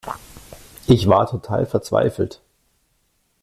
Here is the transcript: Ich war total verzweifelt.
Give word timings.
Ich 0.87 1.07
war 1.07 1.27
total 1.29 1.67
verzweifelt. 1.67 2.41